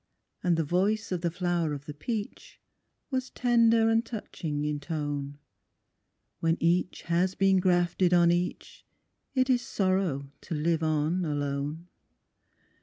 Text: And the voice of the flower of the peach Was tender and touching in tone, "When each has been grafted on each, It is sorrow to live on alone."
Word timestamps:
And 0.43 0.57
the 0.57 0.63
voice 0.63 1.11
of 1.11 1.21
the 1.21 1.29
flower 1.29 1.73
of 1.73 1.85
the 1.85 1.93
peach 1.93 2.59
Was 3.11 3.29
tender 3.29 3.87
and 3.87 4.03
touching 4.03 4.65
in 4.65 4.79
tone, 4.79 5.37
"When 6.39 6.57
each 6.59 7.03
has 7.03 7.35
been 7.35 7.59
grafted 7.59 8.11
on 8.11 8.31
each, 8.31 8.83
It 9.35 9.47
is 9.47 9.61
sorrow 9.61 10.31
to 10.41 10.55
live 10.55 10.81
on 10.81 11.23
alone." 11.23 11.87